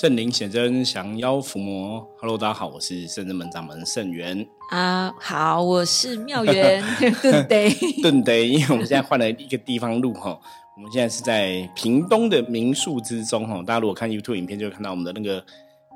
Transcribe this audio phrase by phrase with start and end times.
[0.00, 2.08] 圣灵显真，降妖伏魔。
[2.20, 5.12] Hello，大家好，我是圣真门掌门圣元啊。
[5.18, 6.80] 好，我是妙元
[7.20, 7.68] 顿得
[8.00, 10.38] 顿得，因为我们现在换了一个地方录哈。
[10.76, 13.60] 我们现在是在屏东的民宿之中哈。
[13.66, 15.44] 大家如果看 YouTube 影片，就会看到我们的那个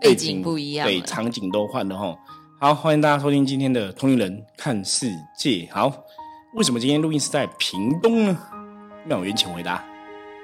[0.01, 2.19] 背景不一样，对，场景都换了哈。
[2.59, 5.07] 好，欢迎大家收听今天的《通灵人看世
[5.39, 5.51] 界》。
[5.73, 5.93] 好，
[6.55, 8.37] 为什么今天录音是在屏东呢？
[9.07, 9.85] 妙元，请回答。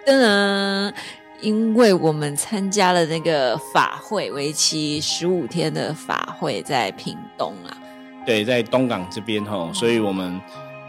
[0.06, 0.94] 噔。
[1.40, 7.76] 因为我们参加了那个法会，为期十五天的法会，在屏东啊。
[8.26, 10.40] 对，在东港这边吼，所以我们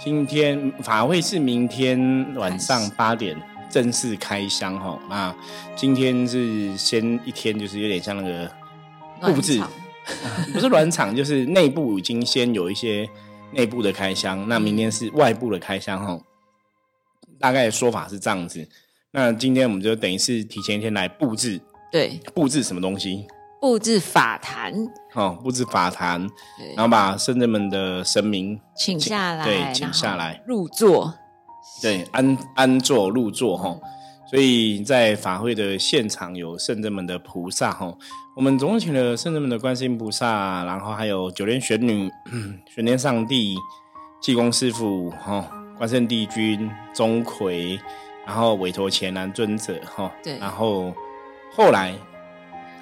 [0.03, 3.39] 今天法会是明天晚上八点
[3.69, 4.99] 正式开箱吼。
[5.07, 5.33] 那
[5.75, 8.51] 今天是先一天，就是有点像那个
[9.21, 9.61] 布置，
[10.51, 13.07] 不是暖场，就是内部已经先有一些
[13.51, 14.47] 内部的开箱。
[14.49, 16.23] 那明天是外部的开箱吼。
[17.39, 18.67] 大概说法是这样子。
[19.11, 21.59] 那今天我们就等于是提前一天来布置，
[21.91, 23.25] 对，布置什么东西？
[23.59, 24.71] 布置法坛，
[25.15, 26.21] 哦，布置法坛，
[26.75, 31.11] 然后把圣人们的神明请下来，对，请下来入座，
[31.81, 33.75] 对，安安坐入座哈。
[34.29, 37.91] 所以在法会的现场有圣人们的菩萨哈，
[38.35, 42.07] 我们总共请了圣人们的观世音菩萨，然后还有九莲玄女、
[42.69, 43.57] 玄天上帝、
[44.21, 47.79] 济公师傅哈、关圣帝君、钟馗。
[48.25, 50.93] 然后委托前南尊者哈，对，然后
[51.55, 51.93] 后来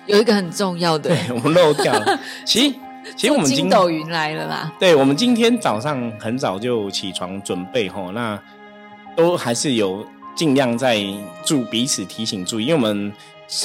[0.06, 2.20] 有一个很重要的，我们漏掉了。
[2.46, 2.76] 其实，
[3.16, 4.74] 其实我们筋斗云来了啦。
[4.80, 8.42] 对，我们今天早上很早就起床准备哈，那
[9.16, 11.02] 都还是有尽量在
[11.46, 13.12] 注彼此提醒注意，因为我们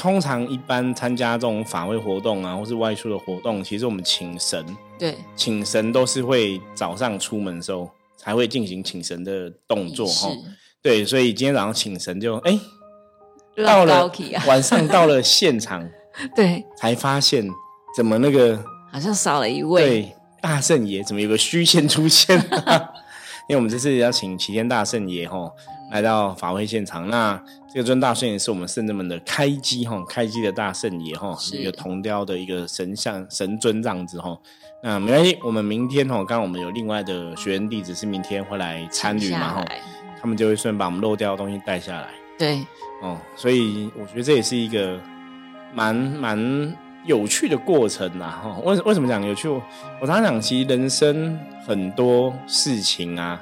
[0.00, 4.64] 通常一般参加这种法会活动啊，或是外出的活动，其实我们请神，
[4.98, 10.28] 对，请神都是会早上出门的时候才会进行请神的动作哈。
[10.82, 12.58] 对，所以今天早上请神就哎，
[13.64, 14.10] 到了
[14.48, 15.88] 晚上到了现场，
[16.34, 17.48] 对，才发现
[17.96, 18.58] 怎么那个
[18.90, 22.36] 好像少了一位，对，大圣爷怎么有个虚线出现？
[23.48, 25.50] 因为我们这次要请齐天大圣爷哈
[25.92, 27.40] 来到法会现场，那
[27.72, 34.36] 这个尊大圣爷是我们圣人们的开机哈，开机的大圣爷哈，是一个铜雕的一个神像神尊这样子哈。
[34.82, 39.64] 那没关系，我们明天哈，刚刚我们有另外的学员弟子是明天会来参与嘛哈。
[40.22, 42.08] 他们就会顺便把我们漏掉的东西带下来。
[42.38, 42.64] 对，
[43.02, 44.98] 哦，所以我觉得这也是一个
[45.74, 48.40] 蛮蛮有趣的过程呐。
[48.42, 49.48] 哈，为为什么讲有趣？
[50.00, 53.40] 我常常讲，其实人生很多事情啊，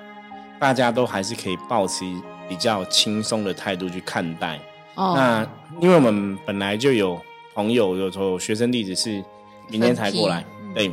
[0.59, 2.05] 大家都还是可以保持
[2.49, 4.59] 比较轻松的态度去看待。
[4.95, 5.47] 哦，那
[5.81, 7.21] 因为我们本来就有
[7.55, 9.23] 朋友，有时候学生弟子是
[9.69, 10.89] 明天才过来，对，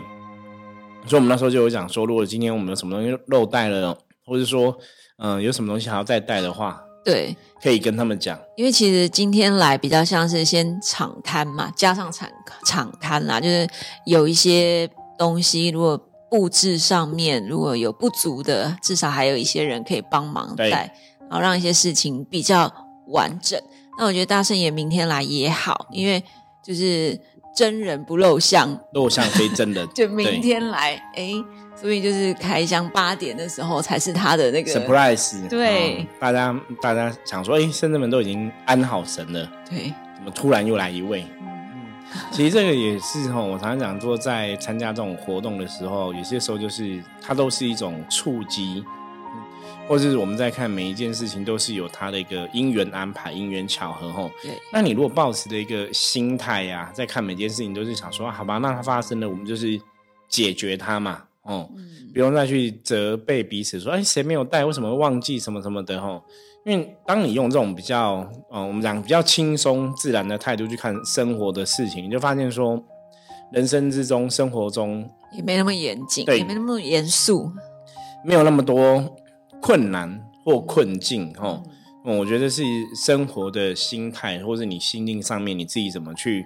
[1.06, 4.78] 所以我们那时候就有讲说，如果今天我们有什么东西漏带了，或者说。
[5.18, 8.40] 嗯，有什么东西还要再带的话，对，可以跟他们讲。
[8.56, 12.30] 因为其实今天来比较像是先场摊嘛，加上场
[12.66, 13.68] 场摊啦，就是
[14.06, 15.98] 有一些东西，如果
[16.30, 22.72] 布置上面如果有不足的，至少还有一些人可以帮忙带，然后让一些事情比较
[23.08, 23.60] 完整。
[23.98, 26.24] 那我觉得大圣爷明天来也好，因为
[26.64, 27.20] 就是
[27.56, 31.34] 真人不露相，露相非真人， 就明天来，哎。
[31.80, 41.24] 所以就是开箱八点的时候才是他的那个 surprise，对，大家大家想说，哎，圣人们都已经安好神了，对，怎么突然又来一位？
[41.40, 41.86] 嗯，
[42.32, 48.84] 其实这个也是哈，我常常讲说，在参加这种活动的时候，有些时候就是它都是一种触及，
[49.88, 54.28] 或者是我们在看每一件事情都是有它的一个因缘安排、因缘巧合哈。
[54.42, 59.80] 对，那你如果抱持的一个心态呀，在看每件事情都是想说，好吧，那它发生了，我们就是
[60.28, 61.22] 解决它嘛。
[61.47, 61.69] 哦，
[62.13, 64.66] 不用再去责备彼此，说哎，谁没有带？
[64.66, 66.00] 为什么会忘记什么什么的？
[66.00, 66.22] 哈，
[66.66, 72.84] 因为当你用这种比较，嗯，我们讲比较轻松自然的态度去看生活的事情，你就发现说，
[73.53, 77.50] 人生之中、生活中也没那么严谨，也没那么严肃，
[78.25, 79.16] 没有那么多
[79.62, 81.34] 困难或困境。
[81.34, 81.63] 哈，
[82.03, 82.62] 我觉得是
[82.94, 86.46] 生活的心态，或者你心境上面你自己怎么去。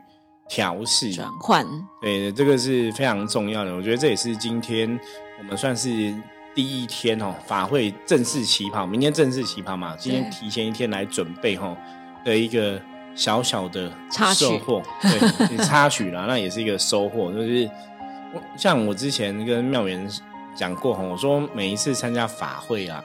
[0.51, 1.65] 调试转换，
[2.01, 3.73] 对，这个是非常重要的。
[3.73, 4.99] 我觉得这也是今天
[5.39, 5.89] 我们算是
[6.53, 9.95] 第一天哦，法会正式起跑，明天正式起跑嘛。
[9.97, 11.73] 今天提前一天来准备哈
[12.25, 12.77] 的一个
[13.15, 13.89] 小小的
[14.35, 17.31] 收获，对，插曲啦，那也是一个收获。
[17.31, 17.69] 就是
[18.57, 20.05] 像我之前跟妙元
[20.53, 23.01] 讲过哈，我说每一次参加法会啊。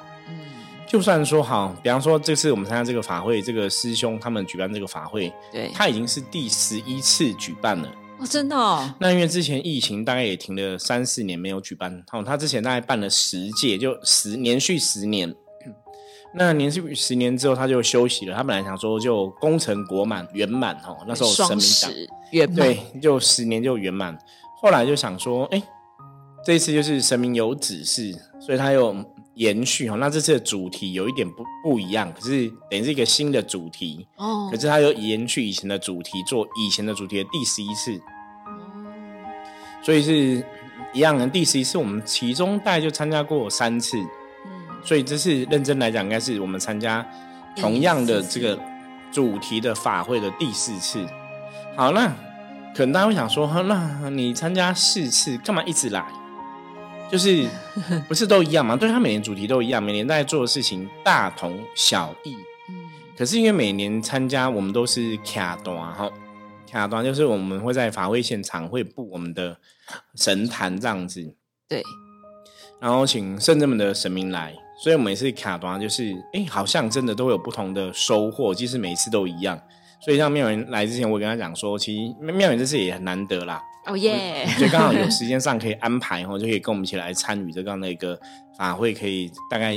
[0.86, 7.92] 就算说好，比方说这次我们参加这个法会，这个师兄他们举办这个法会，对，他已经是第十一次举办了。
[8.18, 8.94] 哦，真的哦。
[8.98, 15.34] 那因为之前疫情大概也停了三四年没有举办，哦，他之前大概办了十届，就十连续十年。
[16.34, 18.36] 那连续十年之后，他就休息了。
[18.36, 21.90] 他本来想说就功成国满圆满哦，那时候神明讲
[22.30, 24.16] 圆满，对，就十年就圆满。
[24.60, 25.62] 后来就想说，哎，
[26.44, 28.94] 这一次就是神明有指示，所以他又
[29.36, 29.96] 延续哈。
[29.96, 34.48] 那这次的主题有一点不不一样，可是等于是一个新的主题哦。
[34.50, 37.98] 可是他又延续以前的主题，做以前的主题的第十一次
[39.82, 40.44] 所以是
[40.92, 41.26] 一样的。
[41.26, 43.96] 第十一次我们其中大概就参加过三次。
[43.98, 44.08] 嗯
[44.84, 47.04] 所以这是认真来讲，应该是我们参加
[47.56, 48.56] 同样的这个
[49.10, 51.04] 主题的法会的第四次。
[51.74, 52.06] 好，那
[52.72, 56.06] 可能大家会想说，那你参加四次，干嘛一直来？
[57.10, 57.48] 就是
[58.08, 58.76] 不是都一样吗？
[58.76, 62.34] 对他每年主题都一样，每年在做的事情大同小异。
[62.68, 62.90] 嗯。
[63.16, 66.10] 可是因为每年参加，我们都是卡端哈，
[66.70, 69.56] 卡端就是我们会在法会现场会布我们的
[70.14, 71.34] 神坛这样子。
[71.68, 71.82] 对。
[72.80, 74.54] 然后请圣人们的神明来。
[74.78, 79.58] 所以，我每次卡端就是，哎，好像真的都有不同的收获，即使每一次都一样。
[80.04, 83.62] 所以，像妙云来之前，我跟他讲说，其实妙云这次也很难得啦。
[83.86, 84.46] 哦耶！
[84.56, 88.18] 所以刚好有时间上可以安排，然后就可以跟我们一起来参与这样的一个
[88.58, 89.76] 法会，可以大概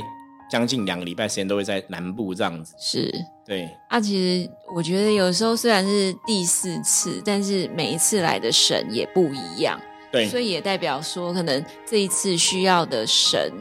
[0.50, 2.74] 将近两个礼拜时间都会在南部这样子。
[2.78, 3.12] 是，
[3.46, 3.68] 对。
[3.88, 9.80] 啊，其实我觉得有时候虽然是第四次，但是每一次来的神也不一样。
[10.10, 10.26] 对。
[10.28, 13.52] 所以也代表说，可能这一次需要的神。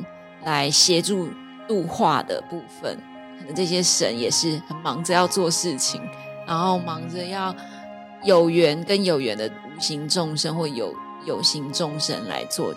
[0.46, 1.28] 来协助
[1.68, 2.98] 度化的部分，
[3.38, 6.02] 可能这些神也是很忙着要做事情，
[6.48, 7.54] 然后忙着要
[8.24, 10.94] 有缘跟有缘的无形众生或有
[11.26, 12.74] 有形众生来做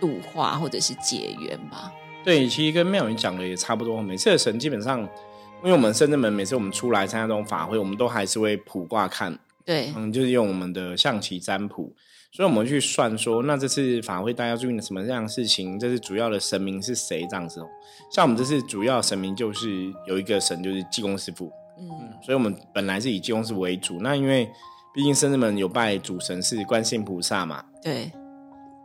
[0.00, 1.92] 度化或者是结缘吧。
[2.24, 4.00] 对，其实跟妙云讲的也差不多。
[4.00, 11.94] 每次的神基本上，因为我们深圳门每次我们出来参加这种法会，我们都还是会卜卦看，对，嗯，就是用我们的象棋占卜。
[12.34, 15.78] 所以，我们去算说，那这次法会大家注意的什么样的事情？
[15.78, 17.26] 这次主要的神明是谁？
[17.28, 17.68] 这样子哦。
[18.10, 21.52] 像我们这次主要神明就是有一个神，就是济公师傅。
[21.78, 21.88] 嗯，
[22.22, 23.98] 所以我们本来是以济公师傅为主。
[24.00, 24.50] 那因为
[24.94, 27.64] 毕竟生日们有拜主神是观世音菩萨嘛。
[27.82, 28.10] 对。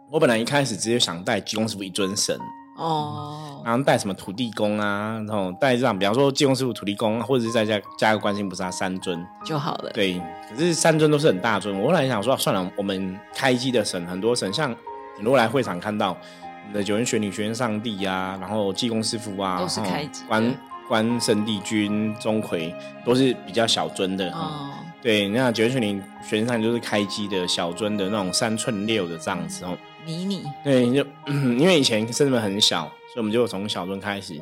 [0.10, 2.40] 我本来一开始直接想带济公师傅一尊神。
[2.78, 9.90] 哦，然后带什么土地公啊，然后带这样，比方说济公师傅、土地公，或者是再加加个观世音菩萨三尊就好了。
[9.94, 11.76] 对，可是三尊都是很大尊。
[11.82, 20.24] 我后来想说，算了，我们开机的神很多神，像你如果来会场看到我们的九元玄女、玄上帝啊，然后济公师傅啊，都是开机。
[20.28, 20.56] 关
[20.88, 22.74] 关圣帝君、钟馗
[23.06, 24.32] 都是比较小尊的。
[24.32, 24.70] 哦，
[25.02, 29.78] 对，那九元玄女、玄上就是开机的小尊的那种三寸六的这样子哦。
[30.06, 34.34] 迷你对，就 因为以前圣们很小，所以我们就从小尊开始。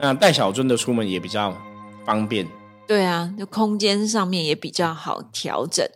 [0.00, 1.56] 那带小尊的出门也比较
[2.04, 2.46] 方便。
[2.88, 5.86] 对啊，就空间上面也比较好调整。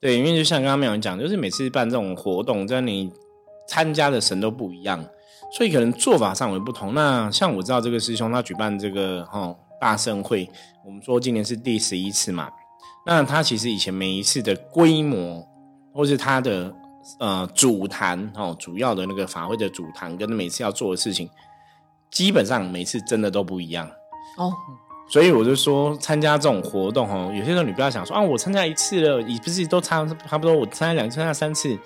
[0.00, 3.12] 对，因为就像刚刚没有人讲，就是每次办这种活动，在你
[3.68, 5.04] 参加的神都不一样，
[5.52, 6.94] 所以可能做法上会不同。
[6.94, 10.48] 那像我知道这个师兄他举办这个哈大盛会，
[10.84, 12.48] 我们说今年是第十一次嘛。
[13.06, 15.46] 那他其实以前每一次的规模，
[15.92, 16.74] 或是他的。
[17.18, 21.28] 呃，主坛哦，主要的那个法会的主坛，跟每次要做的事情，
[22.10, 23.90] 基本上每次真的都不一样
[24.36, 24.52] 哦。
[25.08, 30.54] 所以我就说，参加这种活动哦，有些时候你不要想说啊，我参加一次了，你不是都差差不多？
[30.54, 31.76] 我参加两次、参加三次，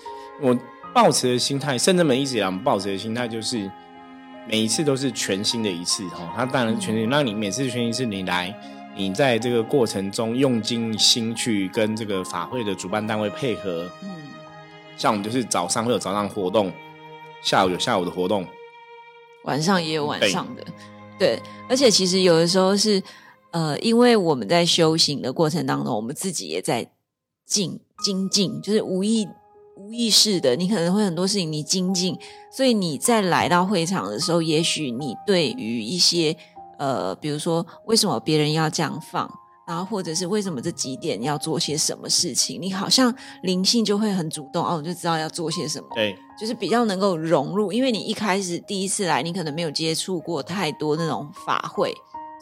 [0.42, 0.54] 我
[0.94, 3.68] 抱持的心态，甚至们一直以来抱持的心态就是，
[4.48, 6.30] 每一次都是全新的一次哦。
[6.36, 8.54] 他当然全新，那你每次全新一次，你来，
[8.96, 14.08] 你在这个过程中用尽心去跟这个法会的主办单位配合，嗯。
[14.96, 16.72] 像我们就是早上会有早上活动，
[17.42, 18.46] 下午有下午的活动，
[19.42, 20.64] 晚上也有晚上的，
[21.18, 21.42] 对。
[21.68, 23.02] 而且其实有的时候是，
[23.50, 26.88] 呃，因为我们在修行的过程当中，我们自己也在
[27.44, 29.26] 进精进，就是无意
[29.76, 32.18] 无意识的，你可能会很多事情你精进，
[32.50, 36.36] 所以你在来到会场的时候，也许你对于一些
[36.78, 39.30] 呃，比如说为什么别人要这样放。
[39.66, 42.60] 然后，或者是为什么这几点要做些什么事情？
[42.60, 45.86] 你好像灵性就会很主动哦，我就知道要做些什么。
[45.94, 51.94] 对，就是比较能够融入，因为你一开始第一次来，你可能没有接触过太多那种法会，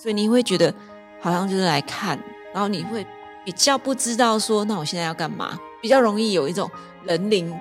[0.03, 0.75] 所以你会觉得
[1.21, 2.21] 好像就是来看，
[2.53, 3.07] 然后你会
[3.45, 5.57] 比较不知道说，那我现在要干嘛？
[5.81, 6.69] 比较容易有一种
[7.07, 7.53] 人灵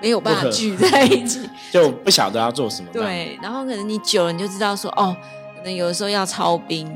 [0.00, 2.88] 没有办法聚在一起， 就不晓得要做什么。
[2.92, 5.16] 对，然后可能你久了，你就知道说，哦，
[5.56, 6.86] 可能有的时候要操兵。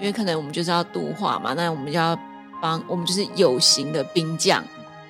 [0.00, 2.18] 因为可能我们就是要度化嘛，那我们就要
[2.60, 4.64] 帮我们就是有形的兵将，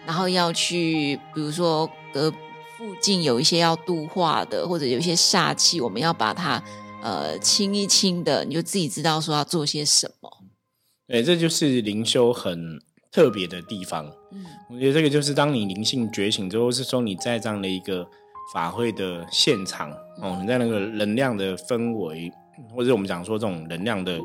[0.05, 2.31] 然后要去，比如说隔
[2.77, 6.63] 附近有一些要度化的，或者有一些煞气，我们要把它
[7.03, 10.31] 呃清一清的，你就自己知道说要做些什么。
[11.09, 12.79] 对，这就是灵修很
[13.13, 14.05] 特别的地方。
[14.33, 18.05] 嗯，我觉得这个就是当你灵性觉醒之后，是说你在这样的一个
[18.53, 22.33] 法会的现场哦，你在那个能量的氛围。
[22.71, 24.21] 或者我们讲说这种能量的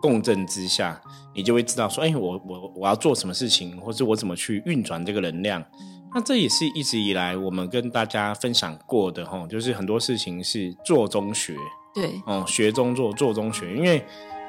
[0.00, 0.98] 共振之下，
[1.34, 5.62] 你就会知道说，哎，我我我要做什么事情，或者我怎么去运转这个能量。
[6.14, 11.56] 那这也是一直以来我们跟大家分享过的哈，就是很多事情是做中学，
[11.92, 14.02] 对，哦，学中做，做中学，因为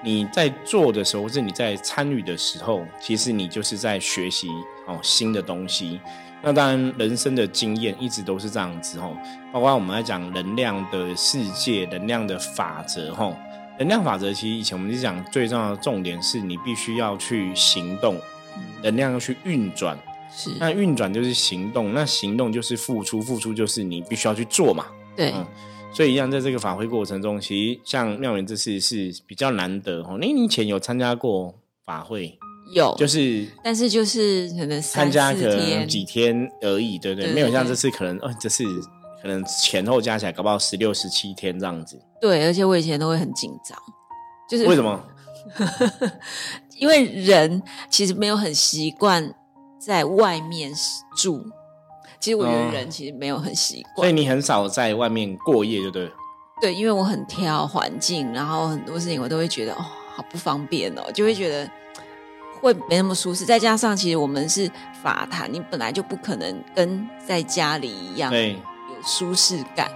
[0.04, 4.50] 你在做的时候，或者你在参与的时候，其实你就是在学习
[4.86, 6.00] 哦新的东西。
[6.42, 9.16] 那当然，人生的经验一直都是这样子哦，
[9.54, 13.34] 包括我们在讲能量的世界、能量的法则哦。
[13.80, 18.20] 能量法则其实以前我们就讲最重要的重点是你必须要去行动，
[18.82, 19.98] 能量要去运转。
[20.36, 24.86] 是，那运转就是行动，那行动就是付出，付出就是你必须要去做嘛。
[25.16, 25.34] 对，
[25.94, 30.18] 所以一样在这个法会过程中，其实像妙元这次是比较难得哦。
[30.20, 31.54] 你以前有参加过
[31.86, 32.38] 法会？
[32.74, 37.32] 有，就是，但是就是可能参加可能几天而已，对不对？
[37.34, 38.64] 没有像这次可能，哦，这次
[39.22, 42.02] 可能前后加起来搞不好十六、十七天这样子。
[42.20, 43.78] 对，而且我以前都会很紧张，
[44.50, 45.04] 就是为什么？
[46.80, 49.34] 因为人其实没有很习惯。
[49.86, 50.72] 在外面
[51.18, 51.46] 住，
[52.24, 56.12] 其实我觉得人其实没有很习惯，所以你很少在外面过夜，对不对？
[56.62, 59.84] 对，因为我很挑环境，然后很多事情我都会觉得哦，
[60.16, 61.70] 好不方便哦，就会觉得
[62.62, 63.44] 会没那么舒适。
[63.44, 68.56] 再加上其实我们是法坛，你本来就不可能跟在家里一样有
[69.06, 69.92] 舒适感。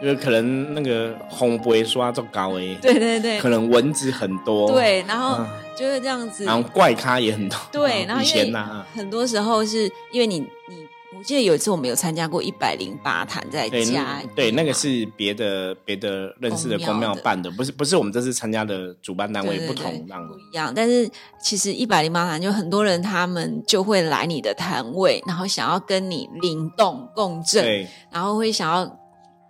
[0.00, 5.44] 因为可能那个红不会刷这么高诶，对对对，可能蚊子很多，对，然后
[5.76, 10.86] 就是这样子，然后怪咖也很多，对，然后以前呢，很多时候是因为你你，
[11.18, 20.72] 我记得有一次我们有参加过一百零八坛在家，对，那个是别的别的认识的公庙办的，不是不是我们这次参加的主办单位不同，样不一样。
[20.74, 21.10] 但是
[21.42, 29.00] 其实一百零八坛就很多人他们就会来你的摊位，然后想要跟你灵动共振，然后会想要。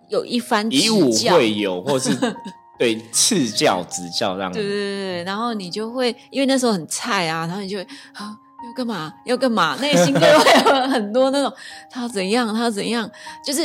[0.08, 2.16] 有一番以武会友，或是
[2.78, 4.52] 对赐教指教这样。
[4.52, 4.78] 对对对
[5.14, 7.82] 对，然后你就会因为那时候很菜啊，然后你就会
[8.12, 8.32] 啊
[8.64, 11.52] 要干嘛要干嘛， 内心就会有很多那种
[11.90, 13.10] 他要怎样他要怎样，
[13.44, 13.62] 就是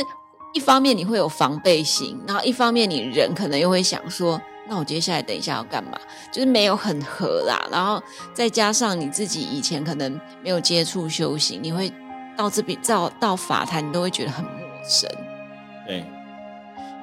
[0.52, 5.98] 一方面你会有防备心，然后一方面你人可能又会想说，那我接下来等一下要干嘛？
[6.30, 8.02] 就是没有很合啦，然后
[8.34, 11.92] 再加上你自己以前可能没有接触修行，你会
[12.36, 14.52] 到这边到到法坛，你都会觉得很陌
[14.84, 15.10] 生。
[15.86, 16.04] 对。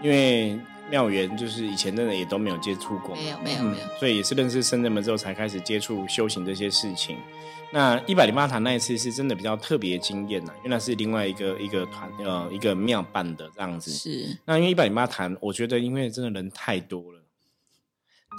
[0.01, 0.57] 因为
[0.89, 7.17] 妙缘就是以前真的人也都没有接触过，没有没有没有，所以也是认识深圳门之后才开始接触修行这些事情。
[7.71, 13.91] 那一百零八堂那一次是真的比较特别经验呐，因为那是另外一个一个团呃一个庙办的这样子。
[13.91, 14.37] 是。
[14.45, 17.21] 那因为一百零八堂，我觉得因为真的人太多了，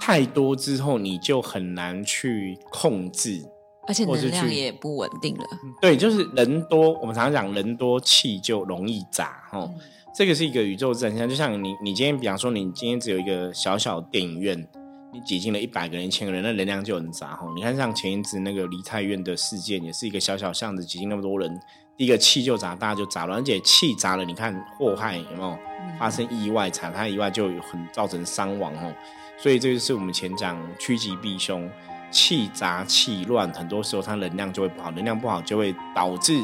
[0.01, 3.41] 太多之后你就很难去控制，
[3.87, 5.45] 而且能量也不稳定了。
[5.81, 9.69] 对，就是人多，我们常常讲人多气就容易杂哈。
[10.13, 14.67] 这个是一个宇宙真相，就像你，你今天比方说，你今天只有一个小小电影院，
[15.13, 17.45] 你挤进了一百个人、一千个人，那能量就很杂哈。
[17.53, 21.59] 你看像前一次那个梨泰院的事件，也是一个小小巷子挤进那么多人，
[21.97, 25.57] 第一个气就杂，大家就杂了，而且气杂了，你看祸害有没有
[25.99, 28.93] 发生意外，产生意外就有很造成伤亡哦。
[29.37, 31.69] 所以这就是我们前讲趋吉避凶，
[32.09, 36.41] 气杂气乱，很多时候它能量就会不好，能量不好就会导致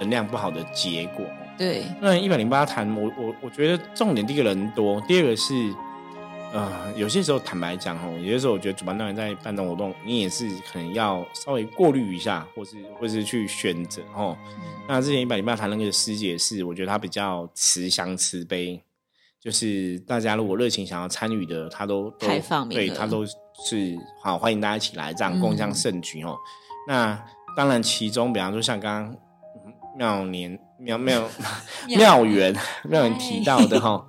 [0.00, 1.24] 能量不好的结果。
[1.56, 5.54] 对，那一百零八谈，我我我觉得重点第一个人多，第二个是，
[6.52, 14.36] 呃，有些时候坦白讲哦，有些时候我觉得主办单位在办动活动，你也是可能要稍微过滤一下，或是或是去选择哦。
[14.88, 18.82] 那之前一百零八谈那个师姐是，我觉得她比较慈祥慈悲，
[19.40, 26.36] 就是大家如果热情想要参与的，她都开放，对她都是好欢迎大家一起来这样共襄盛举哦。
[26.88, 27.22] 那
[27.56, 29.16] 当然其中，比方说像刚刚
[29.96, 30.58] 妙年。
[30.82, 31.28] 妙妙
[31.98, 34.02] 妙缘妙缘提到的哈，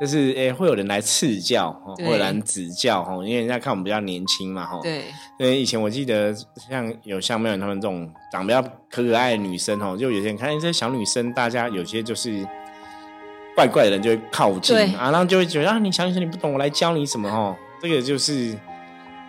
[0.00, 4.78] 就是诶会有人来赐教，会有人指教哈，因为人家看我们比较年轻嘛哈。
[4.82, 5.04] 对。
[5.38, 6.34] 因为以前我记得
[6.68, 12.46] 像有像妙缘他们这种长得比较可可爱的女生哈，就有些人看这些小女生，大家有些就是
[13.54, 17.56] 怪怪的人就会靠近啊，然后就会觉得啊，你小女生你不懂，我来教你什么哈。
[17.80, 18.56] 这个就是，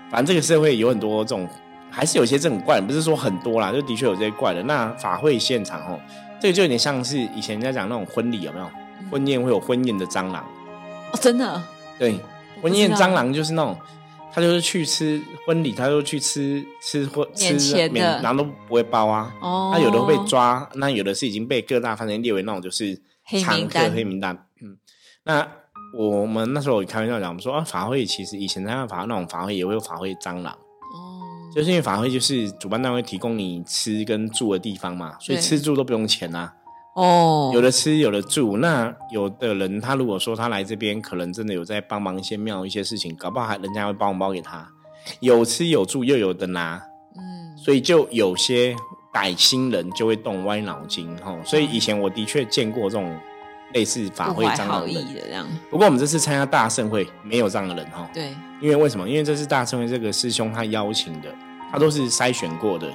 [0.09, 1.47] 反正这个社会有很多这种，
[1.91, 4.63] 还是有些这种怪，不是说很多啦，就的确有这些怪的。
[4.63, 5.99] 那法会现场哦。
[6.39, 8.69] 这个就有点像是以前人家讲那种婚礼有没有？
[9.09, 10.45] 婚宴会有婚宴的蟑螂
[11.11, 11.61] 哦，真的？
[11.97, 12.19] 对，
[12.61, 13.77] 婚宴蟑螂就是那种，
[14.31, 17.53] 他就是去吃婚礼，他就去吃吃婚吃
[17.89, 19.33] 面，然后都不会包啊。
[19.41, 23.01] 哦，他有的会被抓，那有的是已经被各大饭店列为那种就是
[23.43, 24.45] 常客黑名单。
[24.61, 24.77] 嗯，
[25.23, 25.47] 那
[25.97, 30.57] 我们那时候开玩笑讲，我们说啊，法会其实以前那法那种法会也会有法会蟑螂。
[31.51, 36.53] 就是因为法会就是主办单位提供你吃跟住的地方嘛，所以吃住都不用钱呐。
[36.95, 38.57] 哦，有的吃，有的住。
[38.57, 44.67] 那有的人他如果说他来这边，可能真的有在帮忙一些庙一些事情，搞不好还人家会包红包给他，
[45.21, 46.81] 有吃有住又有的拿，
[47.15, 48.75] 嗯，所以就有些
[49.13, 51.37] 歹心人就会动歪脑筋哈。
[51.45, 53.15] 所以以前我的确见过这种
[53.73, 58.09] 类似法会不怀好蟑螂人，的这样，不过我们这次参加大盛会没有这样的人哈。
[58.13, 59.07] 对，因为为什么？
[59.07, 61.33] 因为这次大盛会这个师兄他邀请的，
[61.71, 62.91] 他都是筛选过的。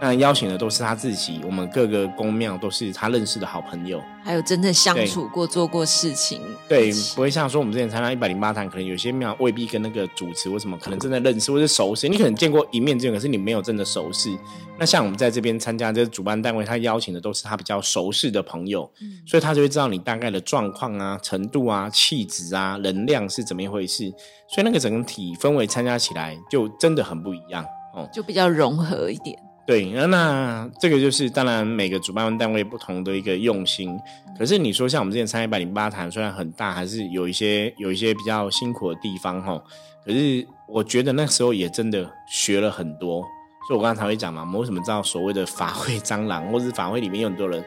[0.00, 4.02] 那邀请的都是他自己，我们各个宫庙都是他认识的好朋友。
[4.22, 14.36] 还有真正相处过、做过事情，对不会像说我们之前参加一百零八堂，可能有些庙未必跟那个主持为什么可能真的认识或是熟识，你可能见过一面之缘，可是你没有真的熟识。
[14.78, 24.10] 那像我们在这边参加，这主办单位他邀请的都是他比较熟识的朋友，嗯所以他就会知道你大概的状况啊、程度啊、气质啊、能量是怎么一回事，
[24.48, 28.08] 所以那个整体氛围参加起来就真的很不一样哦。
[28.12, 29.38] 就比较融合一点。
[29.66, 33.98] 对，那那这个就是当然每个主办单位不同的一个用心。
[34.38, 39.58] 可是你说像我们之前参加一百零八坛，虽然很大，还是有一些有一些比较辛苦的地方哈。
[40.04, 43.22] 可是我觉得那时候也真的学了很多，
[43.66, 47.64] 所以我刚才才会讲嘛，我们为什么知道所谓的法会蟑螂，或者是法会里面有很多人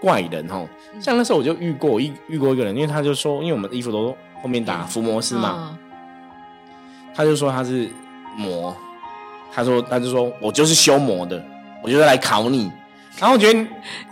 [0.00, 0.64] 怪人哈。
[1.00, 5.78] 像那时候我就遇过遇遇过一个人，因为他就说，因为我们的衣服都后面打伏魔师嘛，嗯
[7.14, 7.90] 他就说他是
[8.36, 8.74] 魔，
[9.54, 11.44] 他说他就说我就是修魔的，
[11.82, 12.70] 我就是来考你。
[13.18, 13.66] 然后我觉得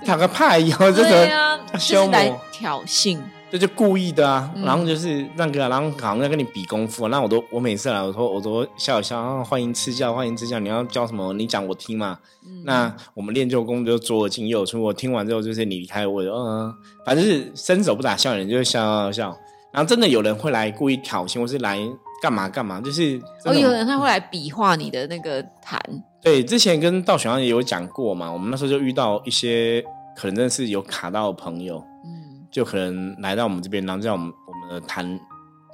[0.05, 3.19] 打个派以后，这个对啊，就修魔，挑衅，
[3.51, 4.53] 这就故意的啊。
[4.55, 7.09] 嗯然后就是那个，然后好像在跟你比功夫、啊。
[7.09, 10.59] 那我都我每次来，我说我都笑一笑，啊欢迎赐教，欢迎赐教。
[10.59, 11.33] 你要教什么？
[11.33, 12.19] 你讲我听嘛。
[12.47, 14.83] 嗯那我们练就功就左耳进右耳出。
[14.83, 16.75] 我听完之后，就是你离开我，就嗯，
[17.07, 19.37] 反正是伸手不打笑脸，就是笑笑笑。
[19.73, 21.79] 然后真的有人会来故意挑衅，或是来
[22.21, 25.79] 干嘛干嘛，就是哦，有人他会来比划你的那个痰，
[26.23, 29.83] 对，之前跟道玄阳也有讲过嘛，我们那时候就遇到一些
[30.15, 35.19] 可能真的是有卡到的朋友，嗯，就可能来到我们这边，然后叫我们我们的谈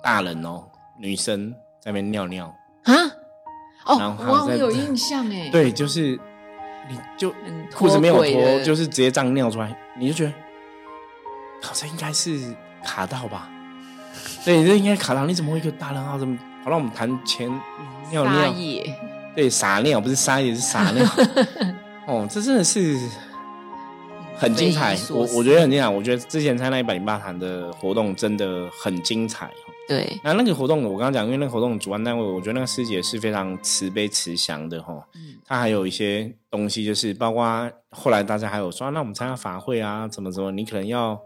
[0.02, 0.62] 大人哦，
[0.98, 1.50] 女生
[1.80, 2.46] 在那边尿尿，
[2.84, 2.94] 啊，
[3.86, 6.18] 哦，哇，我有印象哎，，对，就是
[6.88, 7.34] 你就
[7.74, 10.32] 裤子没有脱，就是直接这样尿出来，你就觉得，
[11.60, 13.50] 好像应该是卡到吧？
[14.44, 16.16] 对，这应该卡到，你怎么会一个大人啊？
[16.16, 17.48] 怎么跑到我们谈钱
[18.10, 18.52] 尿撒尿？
[18.52, 18.94] 野，
[19.34, 21.04] 对，撒尿不是撒野是撒尿。
[22.06, 22.96] 哦，这真的是
[24.36, 25.88] 很精彩我我觉得很精彩。
[25.88, 29.50] 我觉得之前参加一百零八堂的活动真的很精彩。
[29.88, 34.94] 对，那那个活动我刚刚讲，因为那个活动主办单位，我觉得那个师姐是非常慈悲慈祥的哈。
[35.14, 41.16] 嗯她还有一些东西，就是包括后来大家还有说，啊那我们参加法会啊，怎么怎么，你可能要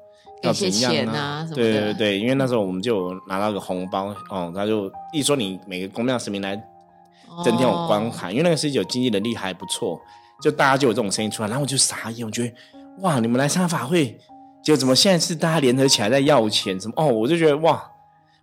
[0.43, 6.57] 要钱啊什么对对对，因为那时候我们就有拿到个红包哦，他就一说你每个公庙神明来
[7.45, 10.01] 增添我关哦，因为那个师姐有经济能力还不错，
[10.43, 12.53] 就大家就有这种声音出来，然后我就傻眼，我觉得
[13.01, 14.19] 哇，你们来参加法会，
[14.63, 16.81] 结果怎么现在是大家联合起来在要钱？
[16.81, 17.83] 什么哦，我就觉得哇，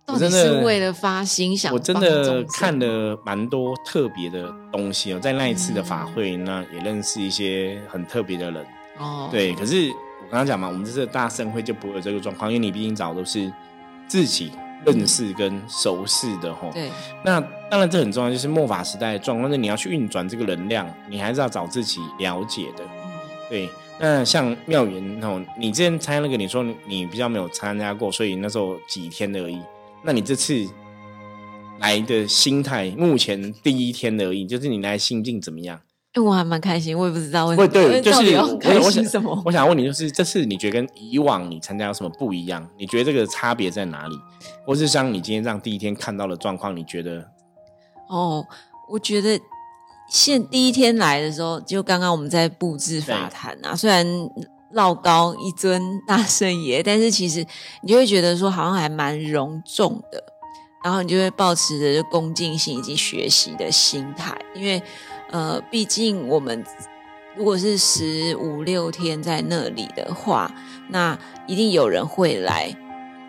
[0.06, 8.66] 我真的是为了发心想我真的看了蛮多特别的东西哦，在那一次的法会，那也认识一些很特别的人。
[8.98, 9.92] 哦，对，可是
[10.28, 13.50] 我刚刚讲嘛，我们这次的大盛会就不会有这个状况，因为你毕竟找都是
[14.06, 14.52] 自己
[14.84, 16.70] 认识跟熟识的吼。
[16.70, 16.90] 对，
[17.24, 22.84] 那当然这很重要，就是末法时代的状况，那你要去运转这个能量，你还是要找自己了解的。
[23.48, 29.58] 对，那像妙缘哦，你之前参加那个，你说你比较没有参加过，所以那时候几天而已。
[30.04, 30.68] 那你这次
[31.80, 35.80] 来的心态，目前第一天而已，就是你来心境怎么样？
[36.18, 39.40] 哎，我还蛮开心，我也不知道为什么，对，就是要开我我想心什么？
[39.44, 42.68] 我想问你，就是这次你觉得跟以往你参加有什么不一样？
[42.76, 44.16] 你觉得这个差别在哪里？
[44.66, 47.30] 或是像你今天这样第一天看到的状况，你觉得
[48.08, 48.44] 哦，
[48.88, 49.40] 我觉得
[50.08, 54.06] 现第一天来的时候，就刚刚我们在布置法坛啊，虽然
[54.72, 57.46] 绕高一尊大圣爷，但是其实
[57.82, 60.22] 你就会觉得说好像还蛮隆重的，
[60.82, 64.82] 然后你就会保持着恭敬心以及学习的心态，因为
[65.30, 66.64] 呃，毕竟我们
[67.36, 70.50] 如果是十五六天在那里的话，
[70.88, 72.74] 那一定有人会来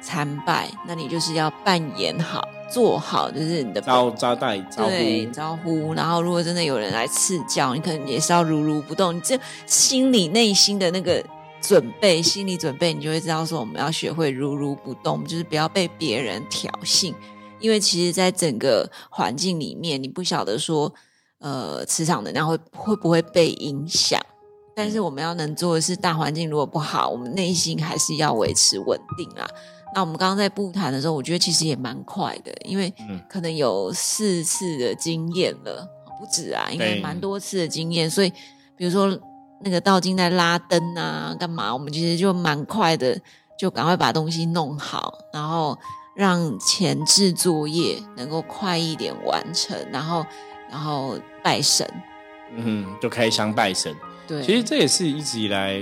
[0.02, 2.48] 参拜，那你就是要扮演好。
[2.72, 4.90] 做好就是你的招招待招呼？
[4.90, 9.16] 对招呼，然后如果真的有人来赐教，你可能也是要如如不动。
[9.16, 9.36] 你这
[9.66, 11.20] 心里内心的那个
[11.60, 17.12] 准备，心理准备，你就会知道说我们要学会如如不动，就是不要被别人挑衅。
[17.60, 20.94] 因为其实，在整个环境里面，你不晓得说，
[21.40, 24.20] 呃，磁场能量会会不会被影响。
[24.76, 29.46] 但是我们要能做的是，大环境如果不好，我们内心还是要维持稳定啊。
[29.94, 35.86] 那我们刚刚在布谈的时候，我觉得其实也蛮快的，因为嗯可能有四次的经验了，
[36.20, 38.10] 不止啊，应该对蛮多次的经验。
[38.10, 38.30] 所以，
[38.78, 39.20] 比如说
[39.62, 41.74] 那个道金在拉灯啊，干嘛？
[41.74, 43.20] 我们其实就蛮快的，
[43.58, 45.78] 就赶快把东西弄好，然后
[46.16, 50.26] 让前置作业能够快一点完成，然后
[50.70, 51.88] 然后拜神，
[52.56, 53.96] 嗯，就开箱拜神。
[54.28, 55.82] 对，其实这也是一直以来，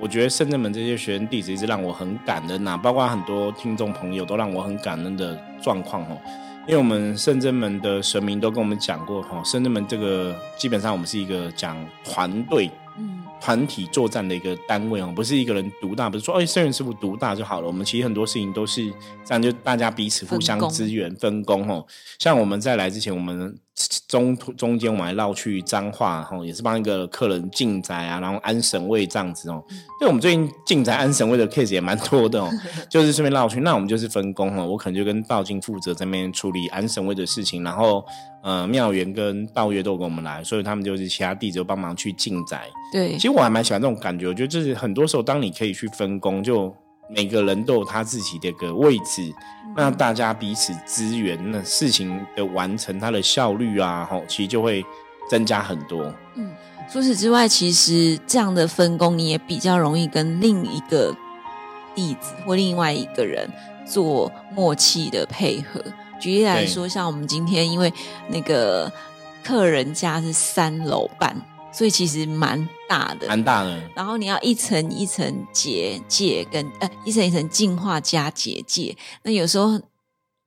[0.00, 6.18] 我觉得圣正门这些学生弟子一直让我很感恩呐，包括很多听众朋友都让我很感恩的状况哦。
[6.66, 17.66] 因为我们圣真门的神明都跟我们讲过哈，圣真门这个基本上我们是一个讲团队、嗯团体作战的一个单位哦，不是一个人独大，不是说哎圣元师傅独大就好了。
[17.66, 18.90] 我们其实很多事情都是
[19.22, 21.84] 这样，就大家彼此互相支援、分工哦。
[22.18, 23.54] 像我们在来之前，我们。
[24.06, 29.62] 中途中间我们还绕去彰化，哈，也是帮一个客人进宅啊，然后安神位这样子哦。
[29.98, 32.48] 对，我们最近进宅安神位的 case 也蛮多的哦，
[32.88, 33.60] 就是顺便绕去。
[33.60, 38.04] 那我们就是分工哦，我可能就跟道经负责在那边处理安神位的事情，然后
[38.44, 42.68] 呃庙员跟道月都跟我们来，所以他们就是其他弟子帮忙去进宅。
[42.92, 46.72] 对，其实我还蛮喜欢这种感觉，我觉得就是很多时候当你可以去分工，就
[47.08, 49.32] 每个人都有他自己的个位置。
[49.76, 54.84] 那大家彼此支援，那事情的完成，它的效率啊，吼，其实就会
[55.28, 56.14] 增加很多。
[56.36, 56.50] 嗯，
[56.92, 61.12] 除此之外，其实这样的分工，你也比较容易跟另一个
[61.94, 63.50] 弟子或另外一个人
[63.84, 65.82] 做默契的配合。
[66.20, 67.92] 举例来说，像我们今天，因为
[68.28, 68.90] 那个
[69.42, 71.36] 客人家是三楼半。
[71.76, 73.90] 所以其实蛮大的，蛮大的。
[73.96, 78.96] 然后你要一层一层结界，跟呃一层一层进化加结界。
[79.24, 79.80] 那有时候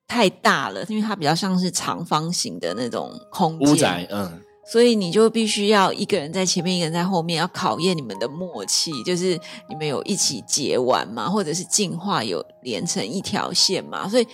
[0.06, 4.40] 太大了，因为它比较像是长方形的那种空间，屋宅，嗯。
[4.72, 9.38] 所以你就必须要一个人在前面，一个人在后面，要考验你们的默契，就是
[9.68, 14.26] 你们有一起结完嘛，或者是进化有连成一条线嘛，所以。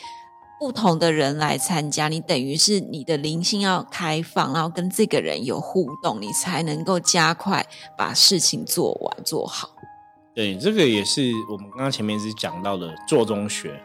[0.65, 7.67] 不同的人来参加，你等于是你的灵性要开放，然后跟这个人有互动，你才能够加快
[7.99, 9.69] 把事情做完做好。
[10.35, 13.79] 对，这个也是我们刚刚前面是讲到的做中学。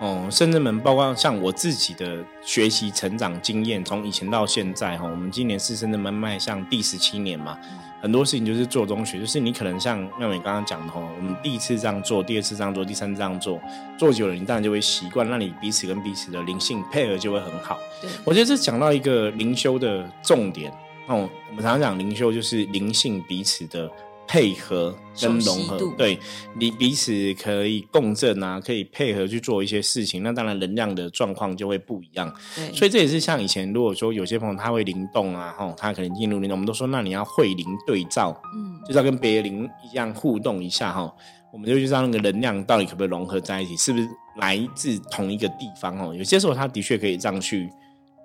[0.00, 7.56] 嗯，哦，甚至们包括像我自己的学习成长经验，从以前到现在哈，我们今年是深圳门迈向第十七年嘛。
[8.00, 13.60] 很多事情就是做中学，就是你可能像妙美刚刚讲的哦，我们第一次这样做，第二次这样做，第三次这样做，
[13.98, 17.78] 做久了你当然就会习惯，那你彼此跟彼此的灵性配合就会很好。
[18.00, 20.72] 对，我觉得这讲到一个灵修的重点
[21.06, 23.90] 哦，我们常常讲灵修就是灵性彼此的。
[24.28, 26.18] 配合跟融合，对
[26.58, 32.30] 你彼此可以共振啊，可以配合去做一些事情，那当然能量的状况就会不一样。
[32.54, 41.10] 对，所以这也是像以前如果说有些朋友他会灵动啊，吼，他可能进入灵动，我们都说那你要会灵对照，嗯，就是要跟别灵一样互动一下哈，
[41.50, 46.14] 我们就去知道那个能量到底可不可以融合在一起，是不是来自同一个地方哦？
[46.14, 47.70] 有些时候他的确可以这样去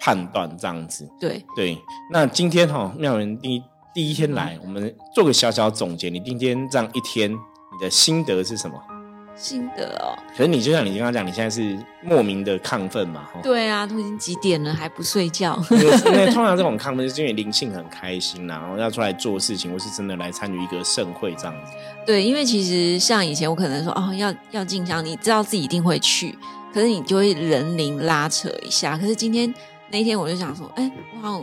[0.02, 1.10] 判断这样子。
[1.18, 1.78] 对对，
[2.12, 3.64] 那今天哈妙人第一。
[3.94, 6.10] 第一天来，我们做个小小总结。
[6.10, 8.76] 你今天这样一天，你的心得是什么？
[9.36, 10.18] 心得哦。
[10.36, 13.28] 可是你就像你刚刚讲，你现在是莫名的亢奋嘛？
[13.44, 15.60] 对啊，都已经几点了还不睡觉？
[15.70, 21.72] 因为通常这种亢奋是因为灵性很开心然后要出来做事情，或是真的来参与一个盛会这样子。
[22.06, 26.36] 对，因为其实像以前我可能说哦，要要进香，你知道自己一定会去，
[26.74, 28.98] 可是你就会人灵拉扯一下。
[28.98, 29.54] 可是今天
[29.92, 31.40] 那一天我就想说，哎，哇！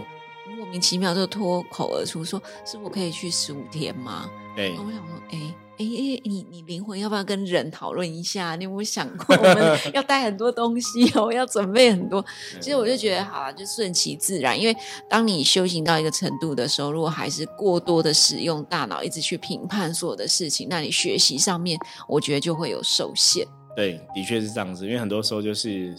[0.61, 5.38] 莫名其妙就脱口而出说：“师傅可以去十五天吗？”对，我想说：“哎
[5.79, 8.55] 哎哎，你你灵魂要不要跟人讨论一下？
[8.57, 12.23] 你有没有想过我们要带很多东西哦，要准备很多？
[12.61, 14.61] 其实我就觉得好了，就顺其自然。
[14.61, 14.77] 因为
[15.09, 23.46] 当你修行到一个程度的时候，如果还是过多的使用大脑，一直去评判所有的事情，那你学习上面，我觉得就会有受限。
[23.75, 24.85] 对，的确是这样子。
[24.85, 25.96] 因为很多时候就是。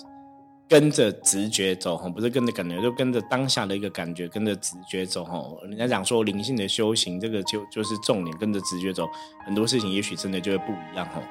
[0.71, 5.43] 跟着直觉走哈，不是跟着感觉，就跟着当下的一个感觉，跟着直觉走哈。
[5.63, 9.05] 人家讲说灵性的修行，这个就就是重点，跟着直觉走，
[9.45, 11.21] 很多事情也许真的就会不一样哈。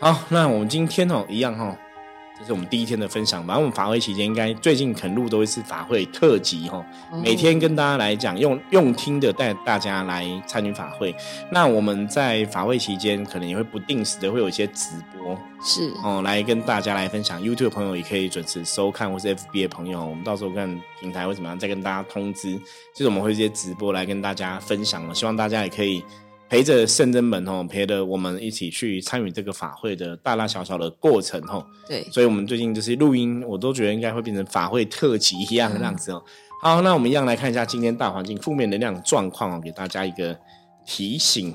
[0.00, 1.78] 好，那我们今天哦一样哈。
[2.38, 3.62] 这是我们第一天的分享反正。
[3.62, 6.84] 我们法会期间应该最近肯录都会是法会特辑哈，
[7.22, 11.14] 每天跟大家来讲，用用听的带大家来参与法会。
[11.50, 17.42] 那我们在法会期间可能也会不定时的会有一些直播，是哦，来跟大家来分享。
[17.42, 22.56] YouTube 朋友也可以准时收看，或是 FB 的朋友，我们到时候看平台会怎么样，再跟大家通知。
[22.94, 26.04] 就是我们会这些直播来跟大家分享希望大家也可以。
[26.48, 31.64] 陪着圣真门哦，陪着我们一起去参与这个法会的大大小小的过程哦。
[31.86, 36.22] 对，所以我们最近就是录音，我都觉得应该会变成法会特辑一样的样子哦。
[36.62, 40.36] 好，那我们一样来看一下今天大环境负面能量状况哦，给大家一个
[40.86, 41.54] 提醒。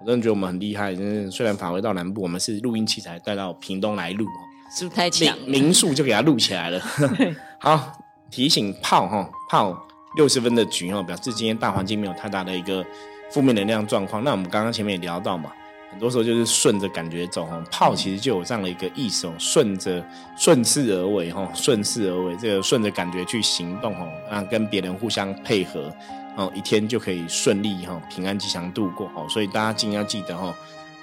[0.00, 4.40] 我真的觉得我们很厉害，真是虽然法会到南部，我们是录音器材带到屏东来录哦，
[4.76, 5.38] 是不是太强？
[5.46, 6.80] 民宿就给它录起来了。
[7.60, 7.92] 好，
[8.28, 9.84] 提醒炮哈炮。
[10.18, 12.84] 六十分的局哦，表示今天大环境没有太大的一个
[13.30, 14.24] 负面能量状况。
[14.24, 15.52] 那我们刚刚前面也聊到嘛，
[15.92, 20.04] 很多时候就是顺着感觉走哦，炮其实就有这样的一个意思哦，顺着
[20.36, 25.94] 顺势而为哈，顺势而为，这个顺着感觉去行动哦，让跟别人互相配合
[26.34, 29.24] 哦，一天就可以顺利哈，平安吉祥度过哦。
[29.28, 30.52] 所以大家今天要记得哈。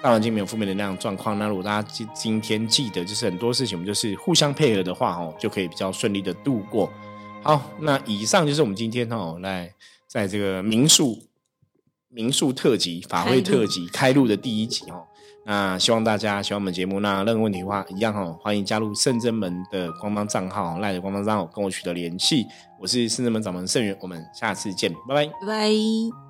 [0.02, 6.92] 大环境没有负面能量状况，那如果大家今今天记得，就是很多事情我们就是互相配合的话，哦，就可以比较顺利的度过。
[7.42, 9.72] 好，那以上就是我们今天哦，来
[10.06, 11.16] 在这个民宿
[12.08, 15.04] 民宿特辑法会特辑开录的第一集哦。
[15.44, 22.44] 那希望大家喜欢我们节目，那任何问题的话，一样哦，欢迎加入圣真门的官方账号赖的官方账号跟我取得联系。
[22.80, 26.25] 我是圣真门掌门圣元，我们下次见，拜拜，拜拜。